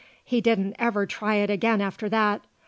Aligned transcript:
He 0.25 0.41
didn't 0.41 0.77
ever 0.79 1.05
try 1.05 1.35
it 1.35 1.51
again 1.51 1.79
after 1.79 2.09
that. 2.09 2.41